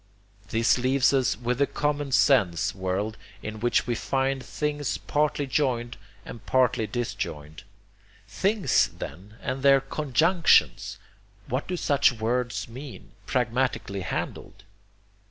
This 0.47 0.79
leaves 0.79 1.13
us 1.13 1.37
with 1.37 1.59
the 1.59 1.67
common 1.67 2.11
sense 2.11 2.73
world, 2.73 3.17
in 3.43 3.59
which 3.59 3.85
we 3.85 3.93
find 3.93 4.43
things 4.43 4.97
partly 4.97 5.45
joined 5.45 5.95
and 6.25 6.43
partly 6.43 6.87
disjoined. 6.87 7.61
'Things,' 8.27 8.87
then, 8.97 9.35
and 9.43 9.61
their 9.61 9.79
'conjunctions' 9.79 10.97
what 11.45 11.67
do 11.67 11.77
such 11.77 12.13
words 12.13 12.67
mean, 12.67 13.11
pragmatically 13.27 14.01
handled? 14.01 14.63